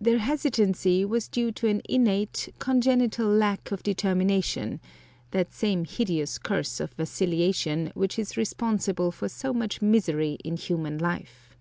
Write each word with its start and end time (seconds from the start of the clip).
Their 0.00 0.18
hesitancy 0.18 1.04
was 1.04 1.26
due 1.26 1.50
to 1.50 1.66
an 1.66 1.82
innate, 1.88 2.54
congenital 2.60 3.26
lack 3.26 3.72
of 3.72 3.82
determination 3.82 4.78
that 5.32 5.52
same 5.52 5.84
hideous 5.84 6.38
curse 6.38 6.78
of 6.78 6.92
vacillation 6.92 7.90
which 7.96 8.16
is 8.16 8.36
responsible 8.36 9.10
for 9.10 9.28
so 9.28 9.52
much 9.52 9.82
misery 9.82 10.38
in 10.44 10.56
human 10.56 10.98
life. 10.98 11.56